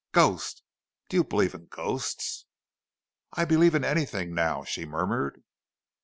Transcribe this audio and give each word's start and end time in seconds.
Ghost? 0.13 0.63
Do 1.09 1.17
you 1.17 1.23
believe 1.23 1.53
in 1.53 1.67
ghosts?" 1.67 2.47
"I 3.33 3.45
believe 3.45 3.75
in 3.75 3.83
anything 3.85 4.33
now," 4.33 4.63
she 4.63 4.83
murmured. 4.83 5.43